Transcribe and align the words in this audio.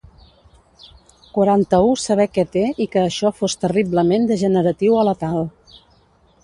Quaranta-u 1.35 1.91
saber 2.05 2.27
què 2.37 2.47
té 2.57 2.65
i 2.85 2.89
que 2.95 3.03
això 3.09 3.33
fos 3.41 3.59
terriblement 3.65 4.27
degeneratiu 4.33 4.97
o 5.03 5.07
letal. 5.11 5.43